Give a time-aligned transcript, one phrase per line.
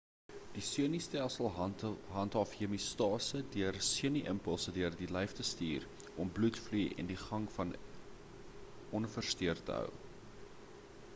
[0.53, 5.85] die senustelsel handhaaf hemeostase deur senu impulse deur die lyf te stuur
[6.23, 7.75] om bloedvloei aan die gang en
[9.01, 9.93] onversteurd te hou